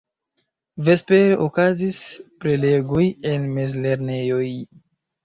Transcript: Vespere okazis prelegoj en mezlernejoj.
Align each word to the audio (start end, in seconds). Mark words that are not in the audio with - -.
Vespere 0.85 1.35
okazis 1.47 1.99
prelegoj 2.45 3.03
en 3.33 3.47
mezlernejoj. 3.59 4.49